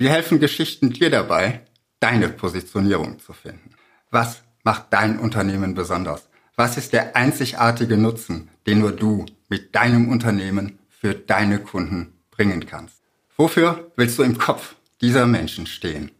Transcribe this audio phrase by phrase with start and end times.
[0.00, 1.62] Wie helfen Geschichten dir dabei,
[1.98, 3.70] deine Positionierung zu finden?
[4.12, 6.28] Was macht dein Unternehmen besonders?
[6.54, 12.64] Was ist der einzigartige Nutzen, den nur du mit deinem Unternehmen für deine Kunden bringen
[12.64, 13.02] kannst?
[13.36, 16.12] Wofür willst du im Kopf dieser Menschen stehen?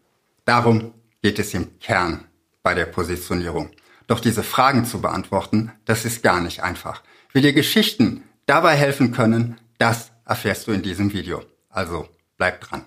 [0.44, 0.92] Darum
[1.22, 2.24] geht es im Kern
[2.64, 3.70] bei der Positionierung.
[4.08, 7.04] Doch diese Fragen zu beantworten, das ist gar nicht einfach.
[7.32, 11.44] Wie dir Geschichten dabei helfen können, das erfährst du in diesem Video.
[11.68, 12.08] Also
[12.38, 12.84] bleib dran.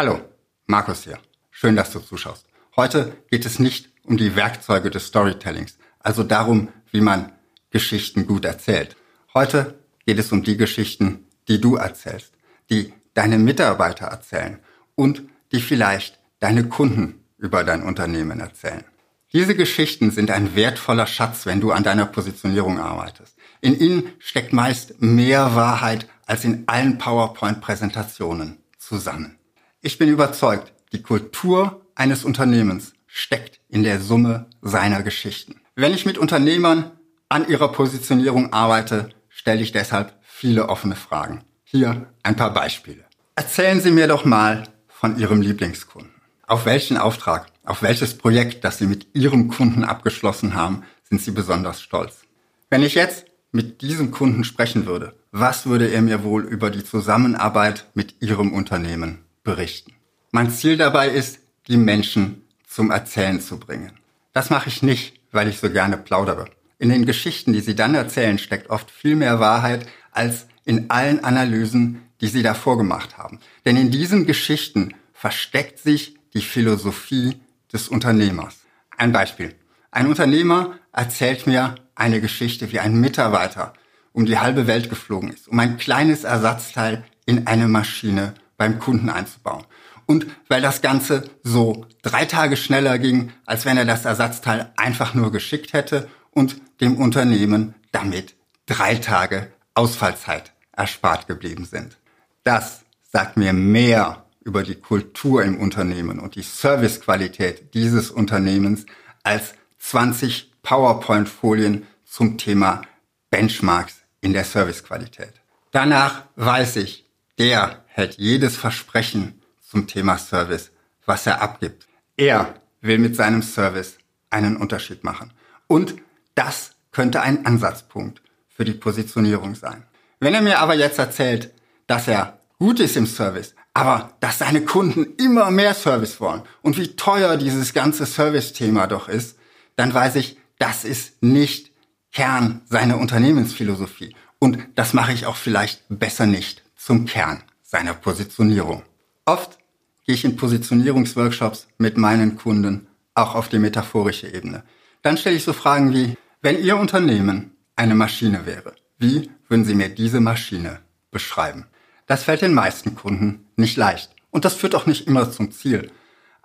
[0.00, 0.20] Hallo,
[0.68, 1.18] Markus hier.
[1.50, 2.46] Schön, dass du zuschaust.
[2.76, 7.32] Heute geht es nicht um die Werkzeuge des Storytellings, also darum, wie man
[7.70, 8.94] Geschichten gut erzählt.
[9.34, 9.76] Heute
[10.06, 12.32] geht es um die Geschichten, die du erzählst,
[12.70, 14.60] die deine Mitarbeiter erzählen
[14.94, 18.84] und die vielleicht deine Kunden über dein Unternehmen erzählen.
[19.32, 23.36] Diese Geschichten sind ein wertvoller Schatz, wenn du an deiner Positionierung arbeitest.
[23.60, 29.37] In ihnen steckt meist mehr Wahrheit als in allen PowerPoint-Präsentationen zusammen.
[29.80, 35.60] Ich bin überzeugt, die Kultur eines Unternehmens steckt in der Summe seiner Geschichten.
[35.76, 36.90] Wenn ich mit Unternehmern
[37.28, 41.44] an ihrer Positionierung arbeite, stelle ich deshalb viele offene Fragen.
[41.62, 43.04] Hier ein paar Beispiele.
[43.36, 46.12] Erzählen Sie mir doch mal von Ihrem Lieblingskunden.
[46.48, 51.30] Auf welchen Auftrag, auf welches Projekt, das Sie mit Ihrem Kunden abgeschlossen haben, sind Sie
[51.30, 52.22] besonders stolz?
[52.68, 56.82] Wenn ich jetzt mit diesem Kunden sprechen würde, was würde er mir wohl über die
[56.82, 59.94] Zusammenarbeit mit Ihrem Unternehmen berichten?
[60.30, 63.92] Mein Ziel dabei ist, die Menschen zum Erzählen zu bringen.
[64.34, 66.50] Das mache ich nicht, weil ich so gerne plaudere.
[66.78, 71.24] In den Geschichten, die Sie dann erzählen, steckt oft viel mehr Wahrheit als in allen
[71.24, 73.40] Analysen, die Sie davor gemacht haben.
[73.64, 77.40] Denn in diesen Geschichten versteckt sich die Philosophie
[77.72, 78.58] des Unternehmers.
[78.98, 79.54] Ein Beispiel.
[79.90, 83.72] Ein Unternehmer erzählt mir eine Geschichte, wie ein Mitarbeiter
[84.12, 89.08] um die halbe Welt geflogen ist, um ein kleines Ersatzteil in eine Maschine beim Kunden
[89.08, 89.64] einzubauen.
[90.04, 95.14] Und weil das Ganze so drei Tage schneller ging, als wenn er das Ersatzteil einfach
[95.14, 98.34] nur geschickt hätte und dem Unternehmen damit
[98.66, 101.98] drei Tage Ausfallzeit erspart geblieben sind.
[102.42, 108.86] Das sagt mir mehr über die Kultur im Unternehmen und die Servicequalität dieses Unternehmens
[109.22, 112.82] als 20 PowerPoint-Folien zum Thema
[113.30, 115.34] Benchmarks in der Servicequalität.
[115.70, 117.07] Danach weiß ich,
[117.38, 120.70] der hält jedes Versprechen zum Thema Service,
[121.06, 121.86] was er abgibt.
[122.16, 123.98] Er will mit seinem Service
[124.30, 125.32] einen Unterschied machen.
[125.66, 125.94] Und
[126.34, 129.84] das könnte ein Ansatzpunkt für die Positionierung sein.
[130.20, 131.52] Wenn er mir aber jetzt erzählt,
[131.86, 136.76] dass er gut ist im Service, aber dass seine Kunden immer mehr Service wollen und
[136.76, 139.38] wie teuer dieses ganze Service-Thema doch ist,
[139.76, 141.70] dann weiß ich, das ist nicht
[142.12, 144.16] Kern seiner Unternehmensphilosophie.
[144.40, 148.82] Und das mache ich auch vielleicht besser nicht zum Kern seiner Positionierung.
[149.26, 149.58] Oft
[150.06, 154.62] gehe ich in Positionierungsworkshops mit meinen Kunden auch auf die metaphorische Ebene.
[155.02, 159.74] Dann stelle ich so Fragen wie, wenn Ihr Unternehmen eine Maschine wäre, wie würden Sie
[159.74, 161.66] mir diese Maschine beschreiben?
[162.06, 164.10] Das fällt den meisten Kunden nicht leicht.
[164.30, 165.90] Und das führt auch nicht immer zum Ziel.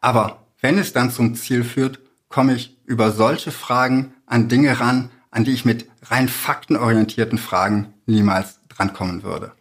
[0.02, 5.10] Aber wenn es dann zum Ziel führt, komme ich über solche Fragen an Dinge ran,
[5.32, 9.54] an die ich mit rein faktenorientierten Fragen niemals drankommen würde.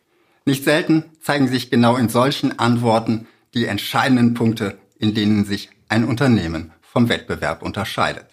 [0.45, 6.05] Nicht selten zeigen sich genau in solchen Antworten die entscheidenden Punkte, in denen sich ein
[6.05, 8.27] Unternehmen vom Wettbewerb unterscheidet.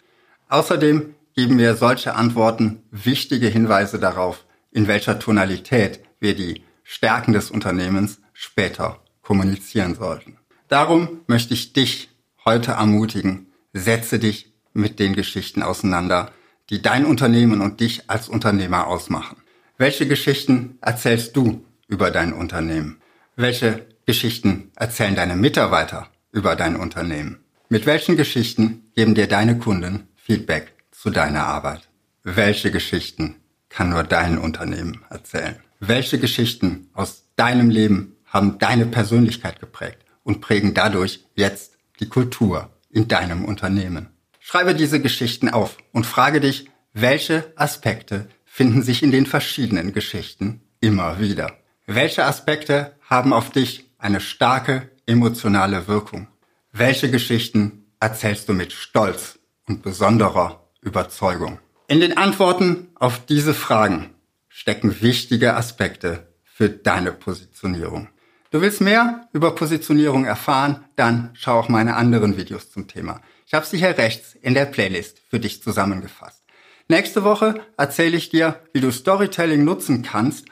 [0.47, 7.51] Außerdem geben mir solche Antworten wichtige Hinweise darauf, in welcher Tonalität wir die Stärken des
[7.51, 10.37] Unternehmens später kommunizieren sollten.
[10.67, 12.09] Darum möchte ich dich
[12.45, 16.31] heute ermutigen, setze dich mit den Geschichten auseinander,
[16.69, 19.37] die dein Unternehmen und dich als Unternehmer ausmachen.
[19.77, 23.01] Welche Geschichten erzählst du über dein Unternehmen?
[23.35, 27.39] Welche Geschichten erzählen deine Mitarbeiter über dein Unternehmen?
[27.67, 31.89] Mit welchen Geschichten geben dir deine Kunden Feedback zu deiner Arbeit?
[32.23, 33.35] Welche Geschichten
[33.67, 35.57] kann nur dein Unternehmen erzählen?
[35.79, 42.69] Welche Geschichten aus deinem Leben haben deine Persönlichkeit geprägt und prägen dadurch jetzt die Kultur
[42.89, 44.09] in deinem Unternehmen?
[44.39, 50.61] Schreibe diese Geschichten auf und frage dich, welche Aspekte finden sich in den verschiedenen Geschichten
[50.81, 51.58] immer wieder?
[51.91, 56.27] Welche Aspekte haben auf dich eine starke emotionale Wirkung?
[56.71, 61.57] Welche Geschichten erzählst du mit Stolz und besonderer Überzeugung?
[61.87, 64.13] In den Antworten auf diese Fragen
[64.49, 68.09] stecken wichtige Aspekte für deine Positionierung.
[68.51, 70.85] Du willst mehr über Positionierung erfahren?
[70.95, 73.19] Dann schau auch meine anderen Videos zum Thema.
[73.47, 76.43] Ich habe sie hier rechts in der Playlist für dich zusammengefasst.
[76.87, 80.45] Nächste Woche erzähle ich dir, wie du Storytelling nutzen kannst,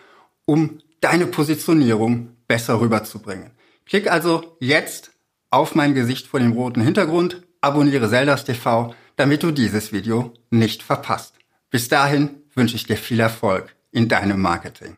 [0.46, 3.52] um deine Positionierung besser rüberzubringen.
[3.86, 5.12] Klick also jetzt
[5.50, 10.84] auf mein Gesicht vor dem roten Hintergrund, abonniere Zeldas TV, damit du dieses Video nicht
[10.84, 11.36] verpasst.
[11.70, 14.96] Bis dahin wünsche ich dir viel Erfolg in deinem Marketing.